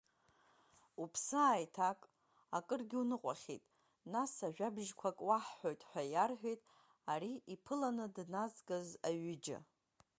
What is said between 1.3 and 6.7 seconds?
ааиҭак, акыргьы уныҟәахьеит, нас ажәабжьқәак уаҳҳәоит ҳәа иарҳәеит